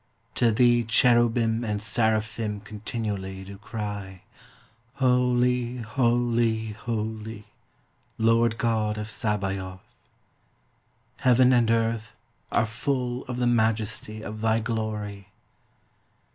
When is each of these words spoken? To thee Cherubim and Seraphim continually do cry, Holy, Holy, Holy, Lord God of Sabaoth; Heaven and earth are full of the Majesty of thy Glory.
To 0.33 0.51
thee 0.51 0.83
Cherubim 0.83 1.63
and 1.63 1.79
Seraphim 1.79 2.59
continually 2.61 3.43
do 3.43 3.59
cry, 3.59 4.23
Holy, 4.95 5.77
Holy, 5.77 6.71
Holy, 6.71 7.45
Lord 8.17 8.57
God 8.57 8.97
of 8.97 9.11
Sabaoth; 9.11 9.79
Heaven 11.19 11.53
and 11.53 11.69
earth 11.69 12.13
are 12.51 12.65
full 12.65 13.25
of 13.25 13.37
the 13.37 13.45
Majesty 13.45 14.23
of 14.23 14.41
thy 14.41 14.59
Glory. 14.59 15.27